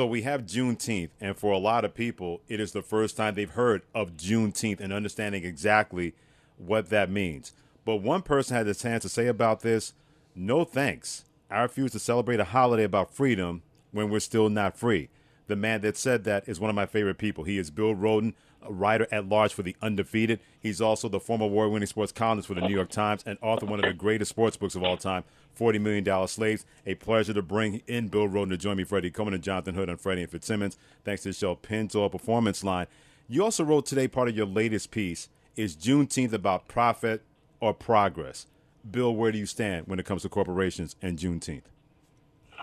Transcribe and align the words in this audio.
So 0.00 0.06
we 0.06 0.22
have 0.22 0.46
Juneteenth, 0.46 1.10
and 1.20 1.36
for 1.36 1.52
a 1.52 1.58
lot 1.58 1.84
of 1.84 1.92
people, 1.92 2.40
it 2.48 2.58
is 2.58 2.72
the 2.72 2.80
first 2.80 3.18
time 3.18 3.34
they've 3.34 3.50
heard 3.50 3.82
of 3.94 4.16
Juneteenth 4.16 4.80
and 4.80 4.94
understanding 4.94 5.44
exactly 5.44 6.14
what 6.56 6.88
that 6.88 7.10
means. 7.10 7.52
But 7.84 7.96
one 7.96 8.22
person 8.22 8.56
had 8.56 8.64
the 8.64 8.74
chance 8.74 9.02
to 9.02 9.10
say 9.10 9.26
about 9.26 9.60
this 9.60 9.92
no 10.34 10.64
thanks. 10.64 11.26
I 11.50 11.60
refuse 11.60 11.92
to 11.92 11.98
celebrate 11.98 12.40
a 12.40 12.44
holiday 12.44 12.84
about 12.84 13.12
freedom 13.12 13.60
when 13.92 14.08
we're 14.08 14.20
still 14.20 14.48
not 14.48 14.74
free. 14.74 15.10
The 15.50 15.56
man 15.56 15.80
that 15.80 15.96
said 15.96 16.22
that 16.24 16.48
is 16.48 16.60
one 16.60 16.70
of 16.70 16.76
my 16.76 16.86
favorite 16.86 17.18
people. 17.18 17.42
He 17.42 17.58
is 17.58 17.72
Bill 17.72 17.92
Rhoden, 17.92 18.34
a 18.62 18.72
writer 18.72 19.08
at 19.10 19.28
large 19.28 19.52
for 19.52 19.64
The 19.64 19.74
Undefeated. 19.82 20.38
He's 20.60 20.80
also 20.80 21.08
the 21.08 21.18
former 21.18 21.46
award 21.46 21.72
winning 21.72 21.88
sports 21.88 22.12
columnist 22.12 22.46
for 22.46 22.54
the 22.54 22.60
New 22.60 22.72
York 22.72 22.88
Times 22.88 23.24
and 23.26 23.36
author 23.42 23.64
of 23.64 23.70
one 23.70 23.80
of 23.80 23.84
the 23.84 23.92
greatest 23.92 24.28
sports 24.28 24.56
books 24.56 24.76
of 24.76 24.84
all 24.84 24.96
time, 24.96 25.24
$40 25.58 25.80
Million 25.80 26.28
Slaves. 26.28 26.64
A 26.86 26.94
pleasure 26.94 27.34
to 27.34 27.42
bring 27.42 27.82
in 27.88 28.06
Bill 28.06 28.28
Rhoden 28.28 28.50
to 28.50 28.56
join 28.56 28.76
me, 28.76 28.84
Freddie 28.84 29.10
Coleman 29.10 29.34
and 29.34 29.42
Jonathan 29.42 29.74
Hood 29.74 29.90
on 29.90 29.96
Freddie 29.96 30.22
and 30.22 30.30
Fitzsimmons. 30.30 30.78
Thanks 31.04 31.24
to 31.24 31.30
the 31.30 31.32
show 31.32 31.56
Pinto 31.56 32.08
Performance 32.08 32.62
Line. 32.62 32.86
You 33.26 33.42
also 33.42 33.64
wrote 33.64 33.86
today 33.86 34.06
part 34.06 34.28
of 34.28 34.36
your 34.36 34.46
latest 34.46 34.92
piece 34.92 35.30
is 35.56 35.74
Juneteenth 35.74 36.32
about 36.32 36.68
profit 36.68 37.22
or 37.58 37.74
progress? 37.74 38.46
Bill, 38.88 39.12
where 39.12 39.32
do 39.32 39.38
you 39.38 39.46
stand 39.46 39.88
when 39.88 39.98
it 39.98 40.06
comes 40.06 40.22
to 40.22 40.28
corporations 40.28 40.94
and 41.02 41.18
Juneteenth? 41.18 41.64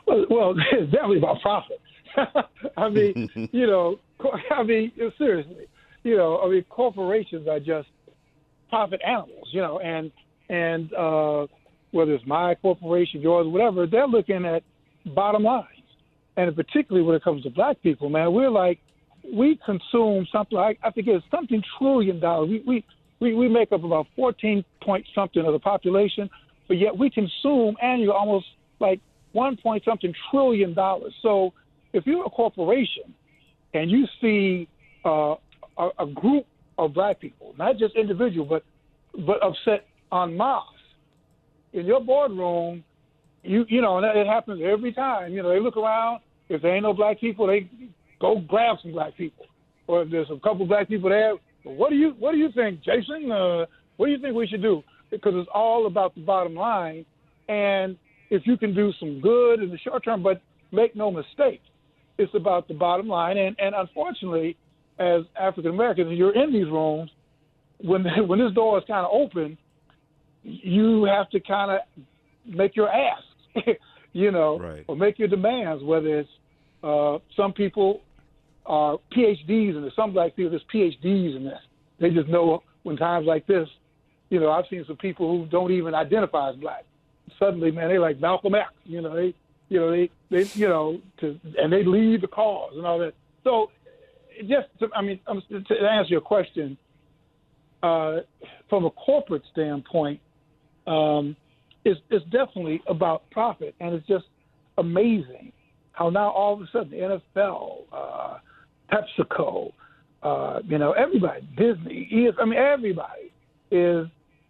Well, 0.05 0.25
well 0.29 0.55
it's 0.71 0.89
definitely 0.89 1.17
about 1.17 1.41
profit. 1.41 1.81
I 2.77 2.89
mean, 2.89 3.29
you 3.51 3.67
know, 3.67 3.99
I 4.51 4.63
mean, 4.63 4.91
seriously, 5.17 5.67
you 6.03 6.17
know, 6.17 6.39
I 6.39 6.49
mean, 6.49 6.63
corporations 6.69 7.47
are 7.47 7.59
just 7.59 7.87
profit 8.69 9.01
animals, 9.05 9.47
you 9.51 9.61
know, 9.61 9.79
and 9.79 10.11
and 10.49 10.93
uh, 10.93 11.47
whether 11.91 12.13
it's 12.13 12.25
my 12.25 12.55
corporation, 12.55 13.21
yours, 13.21 13.47
whatever, 13.47 13.85
they're 13.85 14.07
looking 14.07 14.45
at 14.45 14.63
bottom 15.05 15.43
lines, 15.43 15.67
and 16.37 16.55
particularly 16.55 17.05
when 17.05 17.15
it 17.15 17.23
comes 17.23 17.43
to 17.43 17.49
black 17.49 17.81
people, 17.81 18.09
man, 18.09 18.33
we're 18.33 18.49
like, 18.49 18.79
we 19.33 19.59
consume 19.65 20.25
something 20.31 20.57
like 20.57 20.79
I 20.83 20.91
think 20.91 21.07
it's 21.07 21.25
something 21.31 21.61
trillion 21.77 22.19
dollars. 22.19 22.49
We 22.49 22.63
we 22.65 22.85
we, 23.19 23.33
we 23.33 23.47
make 23.49 23.71
up 23.71 23.83
about 23.83 24.07
14 24.15 24.63
point 24.81 25.05
something 25.15 25.43
of 25.43 25.51
the 25.51 25.59
population, 25.59 26.29
but 26.67 26.77
yet 26.77 26.97
we 26.97 27.09
consume 27.09 27.75
annually 27.81 28.13
almost 28.15 28.45
like 28.79 29.01
one 29.31 29.57
point 29.57 29.83
something 29.83 30.13
trillion 30.31 30.73
dollars. 30.73 31.13
So 31.21 31.53
if 31.97 32.05
you're 32.05 32.25
a 32.25 32.29
corporation 32.29 33.13
and 33.73 33.89
you 33.89 34.05
see 34.21 34.67
uh, 35.03 35.35
a, 35.77 35.89
a 35.99 36.05
group 36.05 36.45
of 36.77 36.93
black 36.93 37.19
people, 37.19 37.55
not 37.57 37.77
just 37.77 37.95
individual, 37.95 38.45
but 38.45 38.63
but 39.25 39.41
upset 39.43 39.87
en 40.13 40.37
masse 40.37 40.63
in 41.73 41.85
your 41.87 41.99
boardroom, 41.99 42.83
you 43.41 43.65
you 43.67 43.81
know, 43.81 43.97
and 43.97 44.05
it 44.05 44.27
happens 44.27 44.61
every 44.63 44.93
time. 44.93 45.33
You 45.33 45.41
know, 45.41 45.49
they 45.49 45.59
look 45.59 45.75
around. 45.75 46.21
If 46.49 46.61
there 46.61 46.75
ain't 46.75 46.83
no 46.83 46.93
black 46.93 47.19
people, 47.19 47.47
they 47.47 47.67
go 48.21 48.39
grab 48.47 48.77
some 48.83 48.91
black 48.91 49.17
people. 49.17 49.45
Or 49.87 50.03
if 50.03 50.11
there's 50.11 50.29
a 50.29 50.39
couple 50.39 50.65
black 50.67 50.87
people 50.87 51.09
there, 51.09 51.33
what 51.63 51.89
do 51.89 51.95
you 51.95 52.11
What 52.19 52.33
do 52.33 52.37
you 52.37 52.51
think, 52.53 52.83
Jason? 52.83 53.31
Uh, 53.31 53.65
what 53.97 54.05
do 54.05 54.11
you 54.11 54.21
think 54.21 54.35
we 54.35 54.45
should 54.45 54.61
do? 54.61 54.83
Because 55.09 55.33
it's 55.35 55.49
all 55.53 55.87
about 55.87 56.13
the 56.13 56.21
bottom 56.21 56.53
line, 56.53 57.05
and 57.49 57.97
if 58.29 58.45
you 58.45 58.55
can 58.55 58.75
do 58.75 58.93
some 58.99 59.19
good 59.19 59.63
in 59.63 59.71
the 59.71 59.77
short 59.79 60.03
term, 60.03 60.21
but 60.21 60.41
make 60.71 60.95
no 60.95 61.09
mistake, 61.09 61.61
it's 62.17 62.33
about 62.35 62.67
the 62.67 62.73
bottom 62.73 63.07
line. 63.07 63.37
And 63.37 63.55
and 63.59 63.75
unfortunately, 63.75 64.57
as 64.99 65.21
African 65.39 65.71
Americans, 65.71 66.11
you're 66.17 66.35
in 66.35 66.51
these 66.51 66.67
rooms 66.67 67.09
when 67.79 68.03
when 68.27 68.39
this 68.39 68.53
door 68.53 68.77
is 68.77 68.83
kind 68.87 69.05
of 69.05 69.11
open, 69.11 69.57
you 70.43 71.05
have 71.05 71.29
to 71.31 71.39
kind 71.39 71.71
of 71.71 72.03
make 72.45 72.75
your 72.75 72.89
ask, 72.89 73.23
you 74.13 74.31
know, 74.31 74.59
right. 74.59 74.85
or 74.87 74.95
make 74.95 75.19
your 75.19 75.27
demands. 75.27 75.83
Whether 75.83 76.19
it's 76.19 76.29
uh, 76.83 77.17
some 77.35 77.53
people 77.53 78.01
are 78.65 78.97
PhDs 79.15 79.75
in 79.75 79.81
this. 79.81 79.93
Some 79.95 80.13
black 80.13 80.35
people 80.35 80.51
there's 80.51 80.63
PhDs 80.73 81.35
in 81.35 81.43
this. 81.43 81.59
They 81.99 82.09
just 82.09 82.27
know 82.27 82.63
when 82.83 82.97
times 82.97 83.25
like 83.25 83.47
this, 83.47 83.67
you 84.29 84.39
know, 84.39 84.51
I've 84.51 84.65
seen 84.69 84.83
some 84.87 84.97
people 84.97 85.29
who 85.29 85.49
don't 85.49 85.71
even 85.71 85.95
identify 85.95 86.49
as 86.49 86.55
black. 86.57 86.83
Suddenly, 87.39 87.71
man, 87.71 87.89
they 87.89 87.97
like 87.97 88.19
Malcolm 88.19 88.55
X. 88.55 88.69
You 88.85 89.01
know, 89.01 89.15
they, 89.15 89.33
you 89.69 89.79
know, 89.79 89.91
they, 89.91 90.09
they, 90.29 90.43
you 90.53 90.67
know, 90.67 91.01
to, 91.19 91.39
and 91.57 91.71
they 91.71 91.83
leave 91.83 92.21
the 92.21 92.27
cause 92.27 92.73
and 92.75 92.85
all 92.85 92.99
that. 92.99 93.13
So, 93.43 93.71
just, 94.41 94.67
to, 94.79 94.87
I 94.95 95.01
mean, 95.01 95.19
um, 95.27 95.41
to 95.49 95.75
answer 95.75 96.11
your 96.11 96.21
question, 96.21 96.77
uh, 97.83 98.17
from 98.69 98.85
a 98.85 98.91
corporate 98.91 99.43
standpoint, 99.51 100.19
um, 100.85 101.35
it's, 101.83 101.99
it's 102.09 102.25
definitely 102.25 102.81
about 102.87 103.29
profit, 103.31 103.75
and 103.79 103.93
it's 103.93 104.07
just 104.07 104.25
amazing 104.77 105.51
how 105.91 106.09
now 106.09 106.29
all 106.29 106.53
of 106.53 106.61
a 106.61 106.67
sudden 106.71 106.91
the 106.91 107.19
NFL, 107.37 107.83
uh, 107.91 108.37
PepsiCo, 108.91 109.71
uh, 110.23 110.59
you 110.65 110.77
know, 110.77 110.91
everybody, 110.91 111.47
Disney, 111.57 112.09
ES, 112.11 112.35
I 112.39 112.45
mean, 112.45 112.59
everybody 112.59 113.31
is 113.71 114.07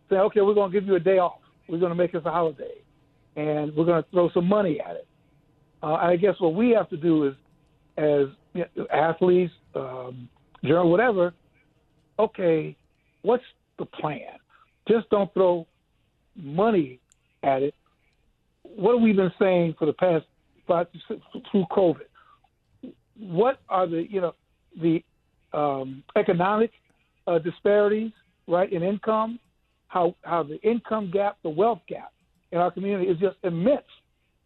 saying, 0.09 0.21
okay, 0.21 0.41
we're 0.41 0.53
going 0.53 0.71
to 0.71 0.79
give 0.79 0.87
you 0.87 0.95
a 0.95 0.99
day 0.99 1.19
off. 1.19 1.39
We're 1.67 1.79
going 1.79 1.91
to 1.91 1.95
make 1.95 2.11
this 2.13 2.23
a 2.25 2.31
holiday, 2.31 2.75
and 3.37 3.73
we're 3.75 3.85
going 3.85 4.03
to 4.03 4.09
throw 4.09 4.29
some 4.31 4.47
money 4.47 4.81
at 4.81 4.97
it. 4.97 5.07
Uh, 5.81 5.93
I 5.93 6.17
guess 6.17 6.33
what 6.39 6.55
we 6.55 6.71
have 6.71 6.89
to 6.89 6.97
do 6.97 7.27
is, 7.27 7.33
as 7.97 8.25
you 8.53 8.65
know, 8.75 8.87
athletes, 8.91 9.53
um, 9.75 10.27
journal, 10.63 10.91
whatever, 10.91 11.33
okay, 12.19 12.75
what's 13.21 13.43
the 13.79 13.85
plan? 13.85 14.39
Just 14.87 15.09
don't 15.09 15.33
throw 15.33 15.65
money 16.35 16.99
at 17.43 17.63
it. 17.63 17.75
What 18.63 18.95
have 18.95 19.01
we 19.01 19.13
been 19.13 19.31
saying 19.39 19.75
for 19.79 19.85
the 19.85 19.93
past 19.93 20.25
five, 20.67 20.87
through 21.07 21.65
COVID? 21.71 22.07
what 23.19 23.59
are 23.69 23.87
the 23.87 24.05
you 24.09 24.21
know 24.21 24.33
the 24.81 25.03
um, 25.53 26.03
economic 26.15 26.71
uh, 27.25 27.39
disparities 27.39 28.11
right 28.47 28.71
in 28.71 28.83
income, 28.83 29.39
how 29.87 30.15
how 30.21 30.43
the 30.43 30.59
income 30.61 31.09
gap, 31.11 31.37
the 31.43 31.49
wealth 31.49 31.81
gap 31.87 32.11
in 32.51 32.59
our 32.59 32.71
community 32.71 33.09
is 33.09 33.17
just 33.17 33.37
immense. 33.43 33.85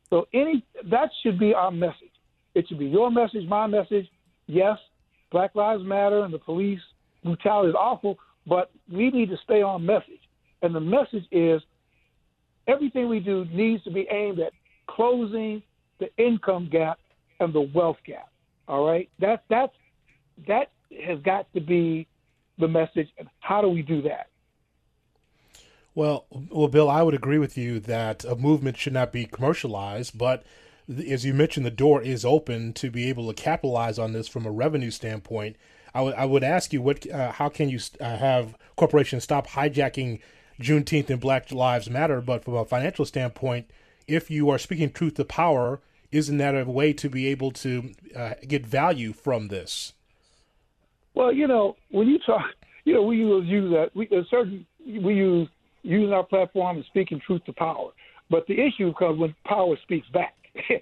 So 0.10 0.28
any 0.34 0.64
that 0.90 1.10
should 1.24 1.40
be 1.40 1.54
our 1.54 1.72
message. 1.72 2.12
It 2.54 2.68
should 2.68 2.80
be 2.80 2.88
your 2.88 3.10
message, 3.10 3.48
my 3.48 3.68
message. 3.68 4.08
Yes, 4.48 4.78
Black 5.32 5.56
Lives 5.56 5.84
Matter 5.84 6.24
and 6.24 6.34
the 6.34 6.40
police 6.40 6.82
brutality 7.24 7.70
is 7.70 7.76
awful, 7.76 8.18
but 8.48 8.72
we 8.92 9.10
need 9.10 9.30
to 9.30 9.38
stay 9.44 9.62
on 9.62 9.86
message. 9.86 10.20
And 10.62 10.76
the 10.76 10.80
message 10.80 11.26
is 11.32 11.62
everything 12.68 13.08
we 13.08 13.20
do 13.20 13.46
needs 13.52 13.84
to 13.84 13.92
be 13.92 14.08
aimed 14.12 14.40
at 14.40 14.54
closing 14.88 15.62
the 16.00 16.10
income 16.18 16.68
gap 16.72 17.00
and 17.40 17.54
the 17.54 17.70
wealth 17.74 17.98
gap. 18.06 18.30
All 18.68 18.86
right, 18.86 19.10
that 19.20 19.44
that's 19.50 19.74
that 20.48 20.72
has 21.06 21.20
got 21.24 21.52
to 21.54 21.62
be 21.62 22.08
the 22.60 22.68
message. 22.68 23.08
And 23.18 23.28
how 23.40 23.62
do 23.62 23.70
we 23.70 23.82
do 23.82 24.02
that? 24.04 24.28
Well, 25.94 26.26
well, 26.50 26.68
Bill, 26.68 26.90
I 26.90 27.04
would 27.04 27.14
agree 27.14 27.38
with 27.38 27.58
you 27.58 27.80
that 27.82 28.24
a 28.24 28.36
movement 28.36 28.78
should 28.78 28.94
not 28.94 29.12
be 29.12 29.26
commercialized, 29.26 30.18
but 30.18 30.44
as 30.90 31.26
you 31.26 31.34
mentioned, 31.34 31.66
the 31.66 31.72
door 31.72 32.02
is 32.02 32.24
open 32.24 32.74
to 32.74 32.90
be 32.90 33.10
able 33.10 33.28
to 33.28 33.34
capitalize 33.34 34.00
on 34.00 34.14
this 34.14 34.28
from 34.28 34.46
a 34.46 34.52
revenue 34.52 34.92
standpoint. 34.92 35.58
I 35.94 36.02
would 36.02 36.14
I 36.16 36.26
would 36.26 36.44
ask 36.44 36.72
you 36.72 36.82
what 36.82 37.10
uh, 37.10 37.34
how 37.34 37.50
can 37.50 37.68
you 37.70 37.80
uh, 38.00 38.18
have 38.18 38.56
corporations 38.78 39.24
stop 39.24 39.48
hijacking 39.48 40.22
Juneteenth 40.62 41.10
and 41.10 41.20
Black 41.20 41.52
Lives 41.52 41.90
Matter, 41.90 42.22
but 42.22 42.46
from 42.46 42.56
a 42.56 42.64
financial 42.64 43.06
standpoint, 43.06 43.70
if 44.08 44.32
you 44.32 44.50
are 44.50 44.58
speaking 44.58 44.92
truth 44.92 45.16
to 45.16 45.26
power 45.26 45.82
isn't 46.12 46.38
that 46.38 46.56
a 46.56 46.66
way 46.66 46.94
to 46.94 47.10
be 47.10 47.28
able 47.28 47.52
to 47.52 47.94
uh, 48.16 48.34
get 48.48 48.66
value 48.66 49.14
from 49.14 49.48
this? 49.48 49.94
Well, 51.14 51.32
you 51.32 51.48
know, 51.48 51.76
when 51.90 52.08
you 52.08 52.20
talk, 52.20 52.52
you 52.84 52.94
know, 52.94 53.04
we 53.04 53.18
use, 53.18 53.46
use 53.48 53.72
that 53.72 53.96
we 53.96 54.08
a 54.08 54.24
certain 54.30 54.66
we 54.86 55.16
use 55.16 55.48
using 55.84 56.14
our 56.14 56.24
platform 56.24 56.78
and 56.78 56.86
speaking 56.86 57.22
truth 57.26 57.44
to 57.46 57.54
power. 57.54 57.92
But 58.30 58.48
the 58.48 58.60
issue 58.60 58.94
comes 58.94 59.20
when 59.20 59.36
power 59.46 59.76
speaks 59.84 60.08
back, 60.10 60.36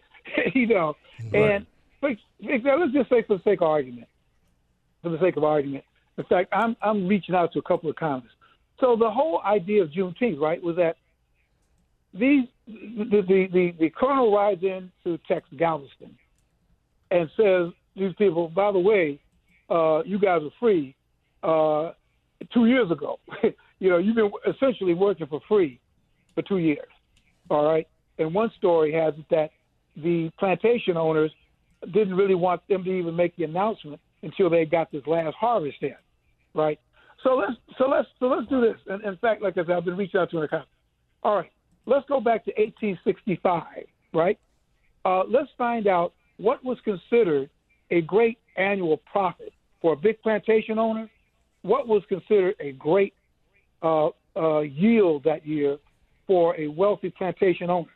you 0.54 0.68
know. 0.68 0.96
Right. 1.32 1.52
And 1.52 1.66
let's 2.02 2.94
just 2.94 3.10
say 3.10 3.24
for 3.24 3.38
the 3.38 3.44
sake 3.44 3.62
of 3.62 3.68
argument, 3.68 4.08
for 5.02 5.10
the 5.10 5.20
sake 5.20 5.38
of 5.38 5.44
argument. 5.44 5.84
In 6.18 6.26
fact, 6.26 6.50
I'm 6.52 6.76
I'm 6.82 7.08
reaching 7.08 7.36
out 7.36 7.54
to 7.54 7.60
a 7.60 7.64
couple 7.64 7.90
of 7.90 7.96
comments. 7.96 8.34
So 8.80 8.96
the 8.96 9.10
whole 9.10 9.42
idea 9.42 9.84
of 9.84 9.90
Juneteenth, 9.90 10.40
right, 10.40 10.62
was 10.62 10.76
that 10.78 10.98
these 12.14 12.46
the, 12.68 13.24
the, 13.28 13.48
the, 13.52 13.74
the 13.80 13.90
colonel 13.90 14.34
rides 14.34 14.64
in 14.64 14.92
to 15.04 15.18
text 15.28 15.56
Galveston 15.58 16.16
and 17.12 17.30
says, 17.36 17.72
these 17.96 18.14
people, 18.18 18.48
by 18.48 18.72
the 18.72 18.80
way, 18.80 19.20
uh, 19.70 20.04
you 20.06 20.20
guys 20.20 20.42
are 20.44 20.52
free 20.60 20.96
uh, 21.44 21.92
two 22.54 22.66
years 22.66 22.92
ago. 22.92 23.20
you 23.80 23.90
know, 23.90 23.98
you've 23.98 24.16
been 24.16 24.32
essentially 24.48 24.94
working 24.94 25.28
for 25.28 25.42
free 25.48 25.80
for 26.36 26.42
two 26.42 26.58
years. 26.58 26.88
All 27.50 27.66
right. 27.66 27.88
And 28.18 28.34
one 28.34 28.52
story 28.58 28.94
has 28.94 29.14
it 29.18 29.26
that 29.30 29.52
the 29.96 30.32
plantation 30.38 30.98
owners 30.98 31.32
didn't 31.94 32.16
really 32.16 32.36
want 32.36 32.62
them 32.68 32.84
to 32.84 32.92
even 32.92 33.16
make 33.16 33.36
the 33.36 33.46
announcement 33.46 34.02
until 34.22 34.50
they 34.50 34.66
got 34.66 34.92
this 34.92 35.06
last 35.08 35.36
harvest 35.40 35.78
in. 35.82 35.96
Right. 36.54 36.80
So 37.24 37.36
let's 37.36 37.54
so 37.78 37.88
let's 37.88 38.08
so 38.20 38.28
let's 38.28 38.48
do 38.50 38.62
this. 38.62 38.76
And 38.88 39.04
in 39.04 39.18
fact, 39.18 39.42
like 39.42 39.58
I 39.58 39.66
said, 39.66 39.72
I've 39.72 39.86
been 39.86 39.98
reaching 39.98 40.20
out 40.20 40.32
to 40.32 40.38
an 40.38 40.44
account. 40.44 40.68
All 41.24 41.36
right 41.36 41.52
let's 41.90 42.08
go 42.08 42.22
back 42.22 42.46
to 42.46 42.52
1865, 42.52 43.64
right? 44.14 44.40
Uh, 45.04 45.24
let's 45.28 45.50
find 45.58 45.88
out 45.88 46.14
what 46.38 46.64
was 46.64 46.78
considered 46.84 47.50
a 47.92 48.02
great 48.02 48.38
annual 48.56 48.98
profit 49.12 49.52
for 49.82 49.94
a 49.94 49.96
big 49.96 50.22
plantation 50.22 50.78
owner, 50.78 51.10
what 51.62 51.88
was 51.88 52.04
considered 52.08 52.56
a 52.60 52.72
great 52.74 53.14
uh, 53.82 54.10
uh, 54.36 54.60
yield 54.62 55.24
that 55.24 55.46
year 55.46 55.78
for 56.28 56.56
a 56.60 56.68
wealthy 56.68 57.10
plantation 57.10 57.70
owner. 57.70 57.90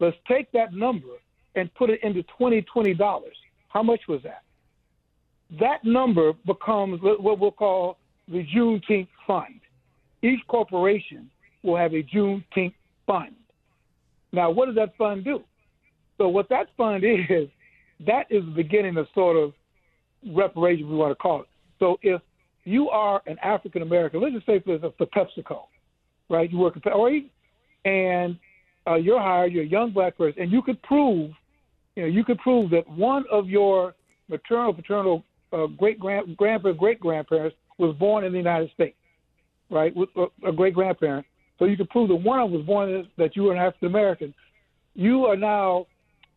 Let's 0.00 0.16
take 0.28 0.50
that 0.52 0.72
number 0.74 1.06
and 1.54 1.72
put 1.74 1.90
it 1.90 2.00
into 2.02 2.22
2020 2.22 2.94
dollars. 2.94 3.36
How 3.68 3.82
much 3.82 4.00
was 4.08 4.22
that? 4.22 4.42
That 5.60 5.84
number 5.84 6.32
becomes 6.46 7.00
what 7.02 7.38
we'll 7.38 7.50
call 7.50 7.98
the 8.28 8.44
Juneteenth 8.54 9.08
fund. 9.26 9.60
Each 10.22 10.40
corporation 10.48 11.30
will 11.62 11.76
have 11.76 11.92
a 11.92 12.02
Juneteenth 12.02 12.74
fund. 13.06 13.34
Now, 14.32 14.50
what 14.50 14.66
does 14.66 14.74
that 14.76 14.96
fund 14.96 15.24
do? 15.24 15.42
So, 16.18 16.28
what 16.28 16.48
that 16.48 16.68
fund 16.76 17.04
is, 17.30 17.48
that 18.06 18.26
is 18.30 18.44
the 18.44 18.50
beginning 18.50 18.96
of 18.96 19.06
sort 19.14 19.36
of 19.36 19.52
reparations, 20.34 20.88
we 20.88 20.96
want 20.96 21.12
to 21.12 21.16
call 21.16 21.42
it. 21.42 21.48
So, 21.78 21.98
if 22.02 22.20
you 22.64 22.88
are 22.90 23.22
an 23.26 23.38
African 23.42 23.82
American, 23.82 24.20
let's 24.20 24.34
just 24.34 24.46
say 24.46 24.60
for, 24.60 24.78
for 24.96 25.06
PepsiCo, 25.06 25.62
right? 26.28 26.50
You 26.50 26.58
work 26.58 26.76
at 26.76 26.92
or 26.92 27.10
and 27.84 28.38
uh, 28.86 28.94
you're 28.94 29.20
hired, 29.20 29.52
you're 29.52 29.64
a 29.64 29.66
young 29.66 29.90
black 29.90 30.16
person, 30.16 30.42
and 30.42 30.52
you 30.52 30.62
could 30.62 30.80
prove, 30.82 31.30
you 31.96 32.02
know, 32.02 32.08
you 32.08 32.24
could 32.24 32.38
prove 32.38 32.70
that 32.70 32.88
one 32.88 33.24
of 33.30 33.48
your 33.48 33.94
maternal, 34.28 34.72
paternal, 34.72 35.24
uh, 35.52 35.66
great 35.66 35.98
grand, 35.98 36.36
grandparents, 36.36 36.80
great 36.80 37.00
grandparents 37.00 37.56
was 37.78 37.94
born 37.96 38.24
in 38.24 38.32
the 38.32 38.38
United 38.38 38.70
States, 38.72 38.96
right? 39.70 39.94
With 39.94 40.08
a, 40.16 40.26
a 40.48 40.52
great 40.52 40.74
grandparent. 40.74 41.26
So 41.58 41.66
you 41.66 41.76
could 41.76 41.90
prove 41.90 42.08
that 42.08 42.16
one 42.16 42.40
of 42.40 42.50
them 42.50 42.58
was 42.58 42.66
born 42.66 42.90
in, 42.90 43.06
that 43.16 43.36
you 43.36 43.44
were 43.44 43.52
an 43.52 43.58
African 43.58 43.88
American. 43.88 44.34
You 44.94 45.26
are 45.26 45.36
now 45.36 45.86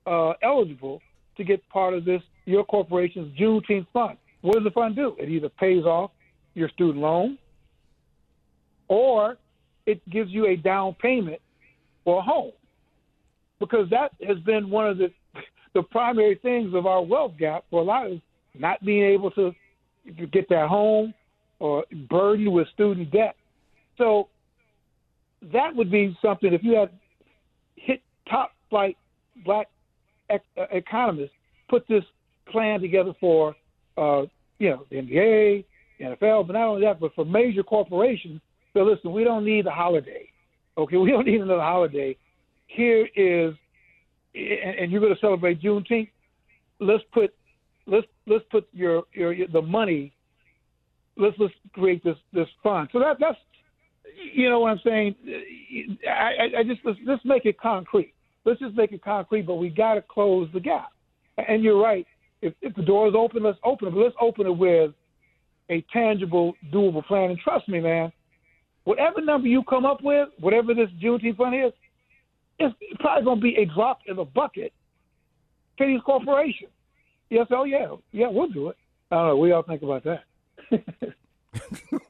uh, 0.06 0.34
eligible 0.44 1.02
to 1.38 1.44
get 1.44 1.68
part 1.70 1.94
of 1.94 2.06
this 2.06 2.22
your 2.46 2.64
corporation's 2.64 3.38
Juneteenth 3.38 3.88
fund. 3.92 4.18
What 4.42 4.56
does 4.56 4.64
the 4.64 4.72
fund 4.72 4.96
do? 4.96 5.16
It 5.20 5.30
either 5.30 5.50
pays 5.50 5.84
off 5.84 6.12
your 6.58 6.70
student 6.70 6.98
loan, 6.98 7.38
or 8.88 9.38
it 9.86 10.02
gives 10.10 10.32
you 10.32 10.48
a 10.48 10.56
down 10.56 10.96
payment 11.02 11.40
for 12.04 12.20
a 12.20 12.22
home, 12.22 12.52
because 13.60 13.90
that 13.90 14.12
has 14.26 14.38
been 14.40 14.70
one 14.70 14.88
of 14.88 14.98
the 14.98 15.10
the 15.74 15.84
primary 15.84 16.36
things 16.42 16.74
of 16.74 16.88
our 16.88 17.04
wealth 17.04 17.34
gap 17.38 17.64
for 17.70 17.82
a 17.82 17.84
lot 17.84 18.08
of 18.08 18.20
not 18.58 18.84
being 18.84 19.04
able 19.04 19.30
to 19.32 19.54
get 20.32 20.50
that 20.50 20.68
home 20.68 21.14
or 21.60 21.84
burdened 22.10 22.52
with 22.52 22.68
student 22.74 23.12
debt. 23.12 23.36
So 23.98 24.30
that 25.54 25.76
would 25.76 25.92
be 25.92 26.18
something 26.22 26.52
if 26.52 26.64
you 26.64 26.76
had 26.76 26.90
hit 27.76 28.02
top 28.28 28.54
flight 28.70 28.98
black 29.46 29.68
ec- 30.30 30.42
uh, 30.58 30.66
economists 30.72 31.32
put 31.70 31.88
this 31.88 32.04
plan 32.52 32.80
together 32.80 33.14
for 33.20 33.56
uh, 33.98 34.24
you 34.60 34.70
know 34.70 34.86
the 34.90 34.98
NBA, 34.98 35.66
NFL, 36.00 36.48
but 36.48 36.54
not 36.54 36.68
only 36.68 36.82
that, 36.86 37.00
but 37.00 37.14
for 37.16 37.26
major 37.26 37.64
corporations. 37.64 38.42
So 38.74 38.84
listen, 38.84 39.12
we 39.12 39.24
don't 39.24 39.46
need 39.46 39.66
a 39.66 39.72
holiday. 39.72 40.30
Okay, 40.78 40.98
we 40.98 41.12
don't 41.12 41.26
need 41.26 41.42
another 41.42 41.62
holiday. 41.62 42.16
Here 42.68 43.08
is, 43.16 43.56
and, 44.36 44.92
you're 44.92 45.02
going 45.02 45.14
to 45.14 45.20
celebrate 45.20 45.62
Juneteenth. 45.62 46.10
Let's 46.80 47.04
put 47.12 47.34
let's 47.88 48.06
let's 48.28 48.44
put 48.52 48.68
your 48.72 49.04
your, 49.14 49.34
your 49.34 49.48
the 49.48 49.62
money. 49.62 50.14
Let's 51.16 51.36
let's 51.40 51.54
create 51.74 52.04
this 52.04 52.18
this 52.34 52.48
fund. 52.62 52.90
So 52.92 53.00
that 53.00 53.18
that's 53.20 53.38
you 54.34 54.50
know 54.50 54.60
what 54.60 54.72
I'm 54.72 54.82
saying. 54.84 55.16
I, 56.08 56.12
I, 56.12 56.60
I 56.60 56.64
just 56.64 56.82
let's, 56.84 57.00
let's 57.08 57.26
make 57.26 57.46
it 57.46 57.60
concrete. 57.60 58.14
Let's 58.46 58.60
just 58.60 58.76
make 58.76 58.92
it 58.92 59.04
concrete. 59.04 59.44
But 59.44 59.56
we 59.56 59.70
got 59.70 59.96
to 59.96 60.04
close 60.04 60.50
the 60.54 60.60
gap. 60.60 60.90
And 61.48 61.64
you're 61.64 61.82
right. 61.82 62.06
If, 62.42 62.54
if 62.62 62.76
the 62.76 62.84
door 62.84 63.08
is 63.08 63.16
open, 63.18 63.44
let's 63.44 63.58
open 63.64 63.88
it. 63.88 63.92
But 63.92 64.00
let's 64.02 64.16
open 64.22 64.46
it 64.46 64.56
with 64.56 64.92
a 65.70 65.86
tangible, 65.94 66.54
doable 66.72 67.06
plan. 67.06 67.32
And 67.32 67.40
trust 67.40 67.68
me, 67.68 67.80
man, 67.80 68.12
whatever 68.84 69.22
number 69.22 69.48
you 69.48 69.64
come 69.64 69.86
up 69.86 70.02
with, 70.04 70.30
whatever 70.40 70.74
this 70.74 70.90
Juneteenth 71.02 71.38
fund 71.38 71.56
is, 71.56 71.74
it's 72.60 72.76
probably 73.00 73.24
going 73.24 73.38
to 73.38 73.42
be 73.42 73.56
a 73.56 73.66
drop 73.66 74.00
in 74.08 74.16
the 74.16 74.26
bucket 74.26 74.74
for 75.78 75.86
these 75.86 76.02
corporations. 76.06 76.72
Yes, 77.30 77.48
oh 77.52 77.66
yeah, 77.66 77.96
yeah, 78.12 78.28
we'll 78.30 78.48
do 78.48 78.70
it. 78.70 78.78
I 79.12 79.16
don't 79.16 79.28
know. 79.28 79.46
Do 79.46 79.50
y'all 79.50 79.64
think 79.64 79.82
about 79.82 80.04
that? 80.06 81.14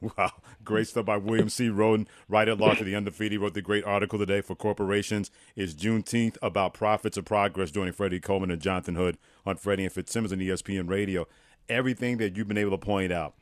wow. 0.00 0.32
Great 0.64 0.86
stuff 0.88 1.06
by 1.06 1.16
William 1.16 1.48
C. 1.48 1.68
Rhoden, 1.68 2.06
writer 2.28 2.52
at 2.52 2.58
law 2.58 2.74
to 2.74 2.84
the 2.84 2.94
undefeated. 2.94 3.32
He 3.32 3.38
wrote 3.38 3.54
the 3.54 3.62
great 3.62 3.84
article 3.84 4.18
today 4.18 4.40
for 4.40 4.54
corporations. 4.54 5.30
Is 5.56 5.74
Juneteenth 5.74 6.36
about 6.42 6.74
profits 6.74 7.18
or 7.18 7.22
progress? 7.22 7.70
Joining 7.70 7.92
Freddie 7.92 8.20
Coleman 8.20 8.50
and 8.50 8.60
Jonathan 8.60 8.94
Hood 8.94 9.18
on 9.46 9.56
Freddie 9.56 9.84
and 9.84 9.92
Fitzsimmons 9.92 10.32
on 10.32 10.38
ESPN 10.38 10.88
Radio. 10.88 11.26
Everything 11.68 12.18
that 12.18 12.36
you've 12.36 12.48
been 12.48 12.58
able 12.58 12.70
to 12.70 12.78
point 12.78 13.12
out. 13.12 13.34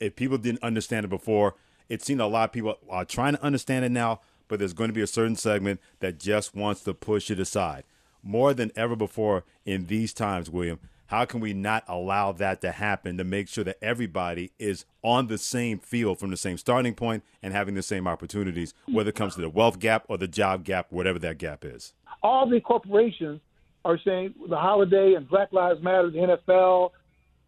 If 0.00 0.16
people 0.16 0.38
didn't 0.38 0.62
understand 0.62 1.04
it 1.04 1.08
before, 1.08 1.54
it 1.88 2.02
seemed 2.02 2.20
a 2.20 2.26
lot 2.26 2.50
of 2.50 2.52
people 2.52 2.76
are 2.88 3.04
trying 3.04 3.34
to 3.34 3.42
understand 3.42 3.84
it 3.84 3.92
now, 3.92 4.20
but 4.48 4.58
there's 4.58 4.72
going 4.72 4.88
to 4.88 4.94
be 4.94 5.02
a 5.02 5.06
certain 5.06 5.36
segment 5.36 5.80
that 6.00 6.18
just 6.18 6.54
wants 6.54 6.82
to 6.82 6.94
push 6.94 7.30
it 7.30 7.40
aside. 7.40 7.84
More 8.22 8.54
than 8.54 8.72
ever 8.74 8.96
before 8.96 9.44
in 9.64 9.86
these 9.86 10.12
times, 10.12 10.50
William, 10.50 10.80
how 11.06 11.24
can 11.24 11.38
we 11.38 11.52
not 11.52 11.84
allow 11.86 12.32
that 12.32 12.60
to 12.62 12.72
happen 12.72 13.16
to 13.16 13.24
make 13.24 13.48
sure 13.48 13.62
that 13.62 13.78
everybody 13.80 14.50
is 14.58 14.84
on 15.02 15.28
the 15.28 15.38
same 15.38 15.78
field 15.78 16.18
from 16.18 16.30
the 16.30 16.36
same 16.36 16.58
starting 16.58 16.94
point 16.94 17.22
and 17.42 17.52
having 17.52 17.74
the 17.74 17.82
same 17.82 18.08
opportunities, 18.08 18.74
whether 18.88 19.10
it 19.10 19.14
comes 19.14 19.36
to 19.36 19.40
the 19.40 19.48
wealth 19.48 19.78
gap 19.78 20.04
or 20.08 20.18
the 20.18 20.26
job 20.26 20.64
gap, 20.64 20.90
whatever 20.90 21.18
that 21.20 21.38
gap 21.38 21.64
is? 21.64 21.92
All 22.22 22.48
the 22.48 22.60
corporations 22.60 23.40
are 23.84 23.98
saying 24.04 24.34
the 24.48 24.56
holiday 24.56 25.14
and 25.14 25.28
Black 25.28 25.52
Lives 25.52 25.80
Matter, 25.80 26.10
the 26.10 26.38
NFL. 26.48 26.90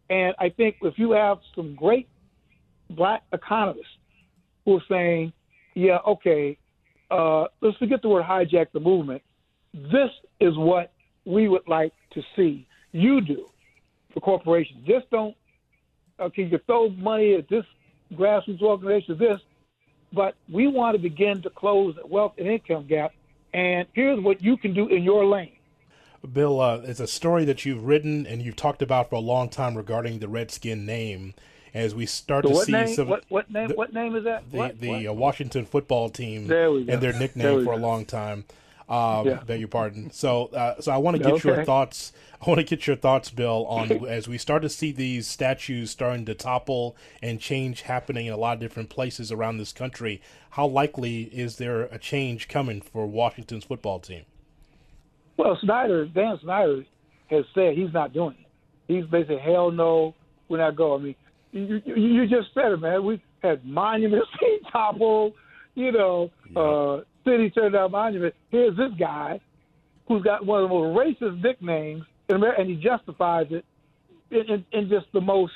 And 0.09 0.35
I 0.39 0.51
think 0.51 0.77
if 0.83 0.97
you 0.97 1.11
have 1.11 1.39
some 1.57 1.75
great 1.75 2.09
black 2.91 3.23
economists 3.33 3.87
who 4.65 4.77
are 4.77 4.83
saying, 4.89 5.33
yeah, 5.75 5.99
okay, 6.07 6.59
uh, 7.11 7.47
let's 7.61 7.77
forget 7.79 8.03
the 8.03 8.09
word 8.09 8.25
hijack 8.25 8.67
the 8.73 8.81
movement. 8.81 9.23
This 9.73 10.11
is 10.41 10.57
what 10.57 10.93
we 11.25 11.49
would 11.49 11.67
like 11.69 11.93
to 12.13 12.23
see 12.37 12.67
you 12.93 13.21
do 13.21 13.49
for 14.13 14.21
corporations. 14.21 14.87
Just 14.87 15.11
don't, 15.11 15.37
okay, 16.19 16.45
you 16.45 16.59
throw 16.67 16.91
money 16.91 17.35
at 17.35 17.49
this 17.49 17.65
grassroots 18.15 18.63
organization, 18.63 19.19
this, 19.19 19.41
but 20.13 20.35
we 20.51 20.67
want 20.67 20.97
to 20.97 21.03
begin 21.03 21.43
to 21.43 21.51
close 21.51 21.95
the 21.97 22.07
wealth 22.07 22.33
and 22.39 22.49
income 22.49 22.87
gap. 22.87 23.13
And 23.53 23.87
here's 23.93 24.21
what 24.21 24.43
you 24.43 24.57
can 24.57 24.75
do 24.75 24.89
in 24.89 25.03
your 25.03 25.25
lane. 25.27 25.53
Bill, 26.33 26.61
uh, 26.61 26.81
it's 26.85 27.01
a 27.01 27.07
story 27.07 27.45
that 27.45 27.65
you've 27.65 27.85
written 27.85 28.27
and 28.27 28.43
you've 28.43 28.57
talked 28.57 28.83
about 28.83 29.09
for 29.09 29.17
a 29.17 29.21
long 29.21 29.49
time 29.49 29.77
regarding 29.77 30.19
the 30.19 30.29
Redskin 30.29 30.85
name. 30.85 31.35
As 31.75 31.95
we 31.95 32.07
start 32.07 32.45
so 32.45 32.51
to 32.51 32.65
see 32.65 32.73
name, 32.73 32.89
some, 32.89 33.09
what, 33.09 33.25
what 33.29 33.51
name? 33.51 33.69
The, 33.69 33.75
what 33.75 33.93
name 33.93 34.17
is 34.17 34.25
that? 34.25 34.51
The, 34.51 34.57
what, 34.57 34.81
the 34.81 34.89
what? 34.89 35.07
Uh, 35.07 35.13
Washington 35.13 35.65
football 35.65 36.09
team 36.09 36.51
and 36.51 37.01
their 37.01 37.13
nickname 37.13 37.65
for 37.65 37.73
go. 37.73 37.75
a 37.75 37.77
long 37.77 38.05
time. 38.05 38.45
Um, 38.89 39.27
yeah. 39.27 39.43
Beg 39.47 39.61
your 39.61 39.69
pardon. 39.69 40.11
So, 40.11 40.47
uh, 40.47 40.81
so 40.81 40.93
I 40.93 40.97
want 40.97 41.19
to 41.19 41.23
get 41.23 41.33
okay. 41.35 41.49
your 41.49 41.65
thoughts. 41.65 42.13
I 42.41 42.49
want 42.49 42.59
to 42.59 42.65
get 42.65 42.87
your 42.87 42.97
thoughts, 42.97 43.31
Bill, 43.31 43.67
on 43.67 44.07
as 44.09 44.29
we 44.29 44.39
start 44.39 44.63
to 44.63 44.69
see 44.69 44.93
these 44.93 45.27
statues 45.27 45.91
starting 45.91 46.25
to 46.25 46.35
topple 46.35 46.97
and 47.23 47.39
change 47.39 47.83
happening 47.83 48.27
in 48.27 48.33
a 48.33 48.37
lot 48.37 48.55
of 48.55 48.61
different 48.61 48.89
places 48.89 49.31
around 49.31 49.59
this 49.59 49.73
country. 49.73 50.23
How 50.51 50.67
likely 50.67 51.25
is 51.25 51.57
there 51.57 51.83
a 51.83 51.99
change 51.99 52.49
coming 52.49 52.81
for 52.81 53.07
Washington's 53.07 53.65
football 53.65 54.01
team? 54.01 54.25
Well, 55.37 55.59
Snyder, 55.61 56.07
Dan 56.07 56.39
Snyder, 56.43 56.85
has 57.29 57.45
said 57.55 57.75
he's 57.75 57.93
not 57.93 58.15
doing 58.15 58.37
it. 58.41 58.47
He's 58.93 59.05
basically 59.05 59.39
hell 59.39 59.71
no, 59.71 60.15
we're 60.49 60.59
not 60.59 60.77
going. 60.77 61.01
I 61.01 61.05
mean, 61.05 61.15
you, 61.53 61.83
you, 61.85 62.27
just 62.27 62.49
said 62.55 62.73
it, 62.73 62.81
man. 62.81 63.05
We've 63.05 63.21
had 63.43 63.65
monuments 63.65 64.29
being 64.41 64.61
toppled. 64.71 65.35
You 65.75 65.93
know, 65.93 66.31
yeah. 66.51 66.61
uh, 66.61 67.01
city 67.25 67.51
turned 67.51 67.77
out 67.77 67.91
monument. 67.91 68.35
Here's 68.51 68.77
this 68.77 68.93
guy 68.99 69.41
who's 70.09 70.23
got 70.23 70.45
one 70.45 70.65
of 70.65 70.69
the 70.69 70.75
most 70.75 70.99
racist 70.99 71.43
nicknames 71.43 72.05
in 72.29 72.37
America, 72.37 72.61
and 72.61 72.71
he 72.71 72.77
justifies 72.77 73.47
it 73.51 73.65
in, 74.31 74.55
in, 74.55 74.65
in 74.73 74.89
just 74.89 75.07
the 75.13 75.21
most 75.21 75.53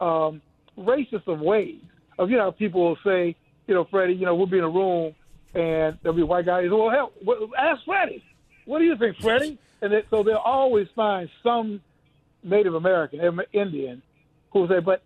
um, 0.00 0.40
racist 0.78 1.26
of 1.26 1.40
ways. 1.40 1.80
Of 2.18 2.30
you 2.30 2.36
know, 2.36 2.52
people 2.52 2.82
will 2.82 2.98
say, 3.04 3.34
you 3.66 3.74
know, 3.74 3.86
Freddie, 3.90 4.14
you 4.14 4.26
know, 4.26 4.34
we'll 4.34 4.46
be 4.46 4.58
in 4.58 4.64
a 4.64 4.68
room 4.68 5.14
and 5.54 5.98
there'll 6.02 6.16
be 6.16 6.22
a 6.22 6.26
white 6.26 6.46
guy. 6.46 6.62
He 6.62 6.66
says, 6.66 6.72
well, 6.72 6.90
hell, 6.90 7.12
ask 7.58 7.84
Freddie. 7.84 8.22
What 8.66 8.78
do 8.78 8.84
you 8.84 8.96
think, 8.96 9.16
Freddie? 9.20 9.58
And 9.82 9.92
they, 9.92 10.02
so 10.10 10.22
they'll 10.22 10.36
always 10.36 10.88
find 10.94 11.28
some 11.42 11.80
Native 12.42 12.74
American, 12.74 13.20
Indian, 13.52 14.02
who 14.52 14.60
will 14.60 14.68
say, 14.68 14.80
but 14.80 15.02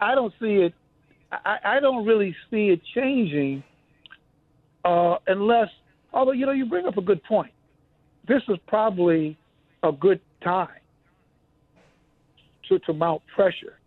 I 0.00 0.14
don't 0.14 0.32
see 0.40 0.66
it. 0.66 0.74
I, 1.32 1.58
I 1.64 1.80
don't 1.80 2.06
really 2.06 2.34
see 2.50 2.68
it 2.68 2.80
changing 2.94 3.62
uh, 4.84 5.16
unless, 5.26 5.68
although 6.12 6.32
you 6.32 6.46
know, 6.46 6.52
you 6.52 6.66
bring 6.66 6.86
up 6.86 6.96
a 6.96 7.02
good 7.02 7.22
point. 7.24 7.52
This 8.26 8.42
is 8.48 8.56
probably 8.66 9.36
a 9.82 9.92
good 9.92 10.20
time 10.42 10.68
to 12.68 12.78
to 12.80 12.92
mount 12.92 13.22
pressure. 13.34 13.78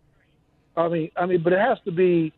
I 0.76 0.88
mean, 0.88 1.10
I 1.16 1.26
mean, 1.26 1.42
but 1.42 1.52
it 1.52 1.60
has 1.60 1.78
to 1.84 1.92
be 1.92 2.32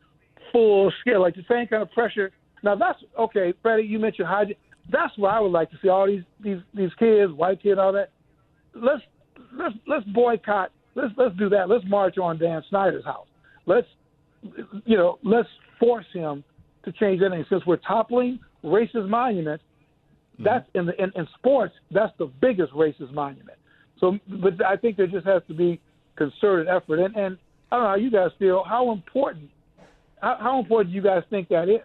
full 0.52 0.92
scale, 1.00 1.20
like 1.20 1.34
the 1.34 1.44
same 1.48 1.66
kind 1.66 1.82
of 1.82 1.90
pressure. 1.92 2.30
Now 2.62 2.74
that's 2.74 2.98
okay, 3.18 3.52
Freddie. 3.62 3.84
You 3.84 3.98
mentioned 3.98 4.28
hygiene. 4.28 4.56
That's 4.90 5.16
what 5.18 5.32
I 5.32 5.40
would 5.40 5.52
like 5.52 5.70
to 5.70 5.76
see. 5.82 5.88
All 5.88 6.06
these 6.06 6.22
these 6.42 6.58
these 6.74 6.90
kids, 6.98 7.32
white 7.32 7.62
kids, 7.62 7.78
all 7.78 7.92
that. 7.92 8.10
Let's 8.74 9.02
let's 9.58 9.74
let's 9.86 10.04
boycott. 10.06 10.70
Let's 10.94 11.12
let's 11.16 11.36
do 11.36 11.48
that. 11.50 11.68
Let's 11.68 11.84
march 11.86 12.18
on 12.18 12.38
Dan 12.38 12.62
Snyder's 12.68 13.04
house. 13.04 13.26
Let's 13.66 13.86
you 14.84 14.96
know 14.96 15.18
let's 15.22 15.48
force 15.78 16.06
him 16.12 16.44
to 16.84 16.92
change 16.92 17.20
anything. 17.22 17.44
Since 17.48 17.66
we're 17.66 17.76
toppling 17.76 18.38
racist 18.64 19.08
monuments, 19.08 19.64
mm-hmm. 20.34 20.44
that's 20.44 20.68
in 20.74 20.86
the 20.86 21.02
in, 21.02 21.12
in 21.14 21.26
sports. 21.38 21.74
That's 21.90 22.12
the 22.18 22.26
biggest 22.40 22.72
racist 22.72 23.12
monument. 23.12 23.58
So, 24.00 24.18
but 24.28 24.64
I 24.64 24.76
think 24.76 24.96
there 24.96 25.06
just 25.06 25.26
has 25.26 25.42
to 25.48 25.54
be 25.54 25.80
concerted 26.16 26.68
effort. 26.68 27.00
And 27.00 27.16
and 27.16 27.38
I 27.70 27.76
don't 27.76 27.84
know 27.84 27.88
how 27.90 27.96
you 27.96 28.10
guys 28.10 28.30
feel. 28.38 28.64
How 28.64 28.92
important? 28.92 29.50
How, 30.22 30.38
how 30.40 30.58
important 30.58 30.90
do 30.92 30.96
you 30.96 31.02
guys 31.02 31.22
think 31.28 31.48
that 31.48 31.68
is? 31.68 31.80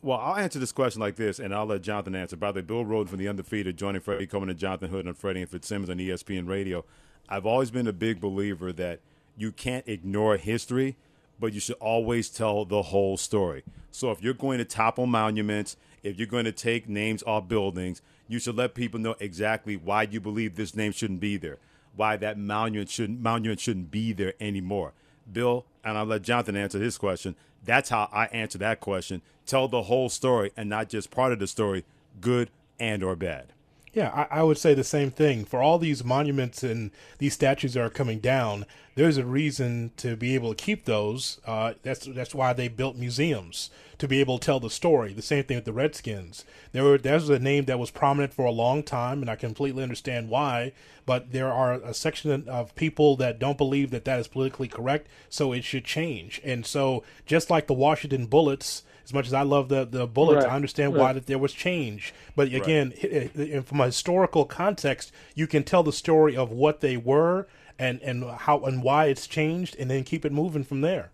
Well, 0.00 0.18
I'll 0.18 0.36
answer 0.36 0.60
this 0.60 0.70
question 0.70 1.00
like 1.00 1.16
this, 1.16 1.40
and 1.40 1.52
I'll 1.52 1.66
let 1.66 1.82
Jonathan 1.82 2.14
answer. 2.14 2.36
By 2.36 2.52
the 2.52 2.60
way, 2.60 2.62
Bill 2.62 2.84
Rhoden 2.84 3.08
from 3.08 3.18
the 3.18 3.26
Undefeated, 3.26 3.76
joining 3.76 4.00
Freddie 4.00 4.28
Coleman 4.28 4.50
and 4.50 4.58
Jonathan 4.58 4.90
Hood 4.90 5.08
on 5.08 5.14
Freddie 5.14 5.40
and 5.40 5.50
Fitzsimmons 5.50 5.90
on 5.90 5.98
ESPN 5.98 6.48
Radio. 6.48 6.84
I've 7.28 7.46
always 7.46 7.72
been 7.72 7.88
a 7.88 7.92
big 7.92 8.20
believer 8.20 8.72
that 8.74 9.00
you 9.38 9.52
can't 9.52 9.86
ignore 9.88 10.36
history, 10.36 10.96
but 11.38 11.52
you 11.52 11.60
should 11.60 11.76
always 11.76 12.28
tell 12.28 12.64
the 12.64 12.82
whole 12.82 13.16
story. 13.16 13.62
So 13.92 14.10
if 14.10 14.20
you're 14.20 14.34
going 14.34 14.58
to 14.58 14.64
topple 14.64 15.06
monuments, 15.06 15.76
if 16.02 16.18
you're 16.18 16.26
going 16.26 16.44
to 16.44 16.52
take 16.52 16.88
names 16.88 17.22
off 17.22 17.48
buildings, 17.48 18.02
you 18.26 18.38
should 18.38 18.56
let 18.56 18.74
people 18.74 19.00
know 19.00 19.14
exactly 19.20 19.76
why 19.76 20.02
you 20.02 20.20
believe 20.20 20.56
this 20.56 20.74
name 20.74 20.92
shouldn't 20.92 21.20
be 21.20 21.36
there, 21.36 21.58
why 21.96 22.16
that 22.16 22.36
monument 22.36 22.90
shouldn't 22.90 23.20
monument 23.20 23.60
shouldn't 23.60 23.90
be 23.90 24.12
there 24.12 24.34
anymore. 24.40 24.92
Bill, 25.32 25.64
and 25.84 25.96
I'll 25.96 26.04
let 26.04 26.22
Jonathan 26.22 26.56
answer 26.56 26.80
his 26.80 26.98
question. 26.98 27.36
That's 27.64 27.90
how 27.90 28.08
I 28.12 28.26
answer 28.26 28.58
that 28.58 28.80
question. 28.80 29.22
Tell 29.46 29.68
the 29.68 29.82
whole 29.82 30.08
story 30.08 30.52
and 30.56 30.68
not 30.68 30.88
just 30.88 31.10
part 31.10 31.32
of 31.32 31.38
the 31.38 31.46
story, 31.46 31.84
good 32.20 32.50
and 32.78 33.02
or 33.02 33.16
bad. 33.16 33.52
Yeah, 33.92 34.26
I, 34.30 34.40
I, 34.40 34.42
would 34.42 34.58
say 34.58 34.74
the 34.74 34.84
same 34.84 35.10
thing. 35.10 35.44
For 35.44 35.62
all 35.62 35.78
these 35.78 36.04
monuments 36.04 36.62
and 36.62 36.90
these 37.18 37.34
statues 37.34 37.74
that 37.74 37.82
are 37.82 37.90
coming 37.90 38.18
down, 38.18 38.66
there's 38.94 39.16
a 39.16 39.24
reason 39.24 39.92
to 39.96 40.16
be 40.16 40.34
able 40.34 40.54
to 40.54 40.64
keep 40.64 40.84
those. 40.84 41.40
Uh, 41.46 41.74
that's 41.82 42.06
that's 42.06 42.34
why 42.34 42.52
they 42.52 42.68
built 42.68 42.96
museums 42.96 43.70
to 43.98 44.06
be 44.06 44.20
able 44.20 44.38
to 44.38 44.44
tell 44.44 44.60
the 44.60 44.70
story. 44.70 45.12
The 45.12 45.22
same 45.22 45.44
thing 45.44 45.56
with 45.56 45.64
the 45.64 45.72
Redskins. 45.72 46.44
There 46.72 46.84
were 46.84 46.98
there's 46.98 47.28
a 47.28 47.38
name 47.38 47.64
that 47.64 47.78
was 47.78 47.90
prominent 47.90 48.34
for 48.34 48.44
a 48.44 48.50
long 48.50 48.82
time, 48.82 49.20
and 49.20 49.30
I 49.30 49.36
completely 49.36 49.82
understand 49.82 50.28
why. 50.28 50.72
But 51.06 51.32
there 51.32 51.52
are 51.52 51.74
a 51.74 51.94
section 51.94 52.48
of 52.48 52.74
people 52.74 53.16
that 53.16 53.38
don't 53.38 53.56
believe 53.56 53.90
that 53.90 54.04
that 54.04 54.20
is 54.20 54.28
politically 54.28 54.68
correct, 54.68 55.08
so 55.30 55.52
it 55.52 55.64
should 55.64 55.84
change. 55.84 56.40
And 56.44 56.66
so, 56.66 57.02
just 57.24 57.50
like 57.50 57.66
the 57.66 57.74
Washington 57.74 58.26
Bullets 58.26 58.82
as 59.08 59.14
much 59.14 59.26
as 59.26 59.32
I 59.32 59.40
love 59.40 59.70
the 59.70 59.86
the 59.86 60.06
bullets, 60.06 60.44
right. 60.44 60.52
I 60.52 60.56
understand 60.56 60.92
right. 60.92 61.00
why 61.00 61.12
that 61.14 61.26
there 61.26 61.38
was 61.38 61.54
change. 61.54 62.12
But 62.36 62.52
again, 62.52 62.92
right. 63.02 63.66
from 63.66 63.80
a 63.80 63.86
historical 63.86 64.44
context, 64.44 65.12
you 65.34 65.46
can 65.46 65.64
tell 65.64 65.82
the 65.82 65.94
story 65.94 66.36
of 66.36 66.50
what 66.50 66.80
they 66.80 66.98
were 66.98 67.46
and 67.78 68.02
and 68.02 68.22
how 68.24 68.60
and 68.64 68.82
why 68.82 69.06
it's 69.06 69.26
changed, 69.26 69.76
and 69.78 69.90
then 69.90 70.04
keep 70.04 70.26
it 70.26 70.32
moving 70.32 70.62
from 70.62 70.82
there. 70.82 71.10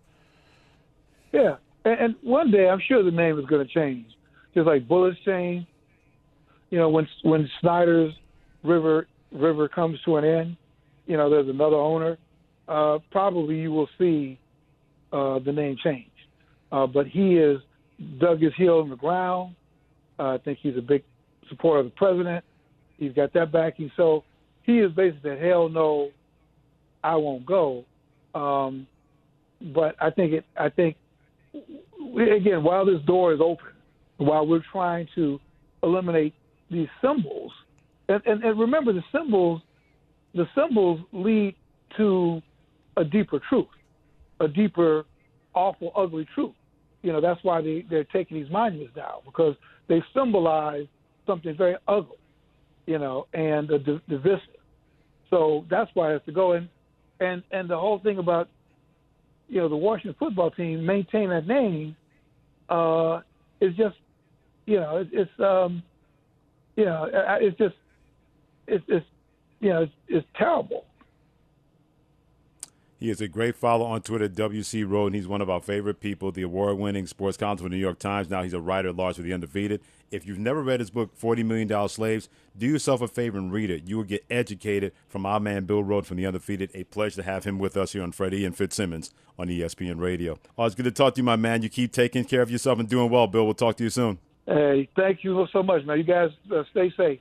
Yeah, 1.32 1.56
and, 1.84 2.00
and 2.00 2.14
one 2.22 2.50
day 2.50 2.68
I'm 2.68 2.80
sure 2.80 3.04
the 3.04 3.12
name 3.12 3.38
is 3.38 3.46
going 3.46 3.64
to 3.64 3.72
change, 3.72 4.06
just 4.54 4.66
like 4.66 4.88
bullets 4.88 5.18
change. 5.24 5.64
You 6.70 6.78
know, 6.78 6.88
when 6.88 7.06
when 7.22 7.48
Snyder's 7.60 8.12
River 8.64 9.06
River 9.30 9.68
comes 9.68 10.00
to 10.04 10.16
an 10.16 10.24
end, 10.24 10.56
you 11.06 11.16
know, 11.16 11.30
there's 11.30 11.48
another 11.48 11.76
owner. 11.76 12.18
Uh, 12.66 12.98
probably 13.12 13.60
you 13.60 13.70
will 13.70 13.88
see 13.98 14.36
uh, 15.12 15.38
the 15.38 15.52
name 15.52 15.76
change. 15.84 16.10
Uh, 16.72 16.88
but 16.88 17.06
he 17.06 17.36
is 17.36 17.60
dug 18.18 18.40
his 18.40 18.52
heel 18.56 18.80
in 18.80 18.90
the 18.90 18.96
ground. 18.96 19.54
Uh, 20.18 20.34
I 20.34 20.38
think 20.38 20.58
he's 20.62 20.76
a 20.76 20.82
big 20.82 21.02
supporter 21.48 21.80
of 21.80 21.86
the 21.86 21.92
president. 21.92 22.44
He's 22.96 23.12
got 23.12 23.32
that 23.34 23.52
backing. 23.52 23.90
So 23.96 24.24
he 24.62 24.78
is 24.78 24.92
basically 24.92 25.38
hell 25.38 25.68
no, 25.68 26.10
I 27.02 27.16
won't 27.16 27.44
go. 27.44 27.84
Um, 28.34 28.86
but 29.74 29.96
I 30.00 30.10
think 30.10 30.32
it. 30.32 30.44
I 30.58 30.68
think 30.68 30.96
again, 31.54 32.62
while 32.62 32.84
this 32.84 33.00
door 33.06 33.32
is 33.32 33.40
open, 33.40 33.68
while 34.18 34.46
we're 34.46 34.62
trying 34.72 35.08
to 35.14 35.40
eliminate 35.82 36.34
these 36.70 36.88
symbols, 37.02 37.52
and, 38.08 38.20
and, 38.26 38.42
and 38.42 38.58
remember 38.58 38.92
the 38.92 39.02
symbols, 39.12 39.60
the 40.34 40.46
symbols 40.56 41.00
lead 41.12 41.54
to 41.96 42.40
a 42.96 43.04
deeper 43.04 43.40
truth, 43.48 43.66
a 44.40 44.48
deeper, 44.48 45.04
awful, 45.54 45.92
ugly 45.96 46.26
truth 46.34 46.54
you 47.04 47.12
know, 47.12 47.20
that's 47.20 47.38
why 47.44 47.60
they, 47.60 47.84
they're 47.90 48.04
taking 48.04 48.40
these 48.40 48.50
monuments 48.50 48.94
down 48.96 49.20
because 49.26 49.54
they 49.88 50.02
symbolize 50.16 50.86
something 51.26 51.54
very 51.54 51.76
ugly, 51.86 52.16
you 52.86 52.98
know, 52.98 53.26
and 53.34 53.70
uh, 53.70 53.78
divisive. 54.08 54.40
So 55.28 55.66
that's 55.68 55.90
why 55.92 56.10
it 56.10 56.12
has 56.14 56.22
to 56.24 56.32
go. 56.32 56.52
And, 56.52 56.66
and, 57.20 57.42
and 57.52 57.68
the 57.68 57.76
whole 57.76 57.98
thing 57.98 58.16
about, 58.16 58.48
you 59.50 59.60
know, 59.60 59.68
the 59.68 59.76
Washington 59.76 60.16
football 60.18 60.50
team 60.50 60.84
maintain 60.84 61.28
that 61.28 61.46
name 61.46 61.94
uh, 62.70 63.20
is 63.60 63.76
just, 63.76 63.96
you 64.64 64.80
know, 64.80 64.96
it, 64.96 65.08
it's, 65.12 65.30
um, 65.40 65.82
you 66.76 66.86
know, 66.86 67.06
it's 67.12 67.58
just, 67.58 67.74
it's, 68.66 68.84
it's 68.88 69.06
you 69.60 69.68
know, 69.68 69.82
it's, 69.82 69.92
it's 70.08 70.26
terrible. 70.38 70.84
He 73.04 73.10
is 73.10 73.20
a 73.20 73.28
great 73.28 73.54
follow 73.54 73.84
on 73.84 74.00
Twitter, 74.00 74.30
WC 74.30 74.82
Rhoden, 74.86 75.08
and 75.08 75.14
he's 75.16 75.28
one 75.28 75.42
of 75.42 75.50
our 75.50 75.60
favorite 75.60 76.00
people, 76.00 76.32
the 76.32 76.40
award 76.40 76.78
winning 76.78 77.06
sports 77.06 77.36
columnist 77.36 77.62
for 77.62 77.68
the 77.68 77.74
New 77.76 77.80
York 77.82 77.98
Times. 77.98 78.30
Now 78.30 78.42
he's 78.42 78.54
a 78.54 78.60
writer 78.62 78.88
at 78.88 78.96
large 78.96 79.16
for 79.16 79.22
The 79.22 79.34
Undefeated. 79.34 79.82
If 80.10 80.26
you've 80.26 80.38
never 80.38 80.62
read 80.62 80.80
his 80.80 80.88
book, 80.88 81.10
$40 81.20 81.44
Million 81.44 81.88
Slaves, 81.90 82.30
do 82.56 82.66
yourself 82.66 83.02
a 83.02 83.08
favor 83.08 83.36
and 83.36 83.52
read 83.52 83.68
it. 83.68 83.86
You 83.86 83.98
will 83.98 84.04
get 84.04 84.24
educated 84.30 84.94
from 85.06 85.26
our 85.26 85.38
man, 85.38 85.66
Bill 85.66 85.84
Rhoden 85.84 86.06
from 86.06 86.16
The 86.16 86.24
Undefeated. 86.24 86.70
A 86.72 86.84
pleasure 86.84 87.16
to 87.16 87.24
have 87.24 87.44
him 87.44 87.58
with 87.58 87.76
us 87.76 87.92
here 87.92 88.02
on 88.02 88.12
Freddie 88.12 88.46
and 88.46 88.56
Fitzsimmons 88.56 89.10
on 89.38 89.48
ESPN 89.48 90.00
Radio. 90.00 90.38
It's 90.56 90.74
good 90.74 90.84
to 90.84 90.90
talk 90.90 91.12
to 91.16 91.18
you, 91.18 91.24
my 91.24 91.36
man. 91.36 91.60
You 91.60 91.68
keep 91.68 91.92
taking 91.92 92.24
care 92.24 92.40
of 92.40 92.50
yourself 92.50 92.78
and 92.78 92.88
doing 92.88 93.10
well, 93.10 93.26
Bill. 93.26 93.44
We'll 93.44 93.52
talk 93.52 93.76
to 93.76 93.84
you 93.84 93.90
soon. 93.90 94.18
Hey, 94.46 94.88
thank 94.96 95.24
you 95.24 95.46
so 95.52 95.62
much, 95.62 95.84
man. 95.84 95.98
You 95.98 96.04
guys 96.04 96.30
uh, 96.50 96.62
stay 96.70 96.90
safe. 96.96 97.20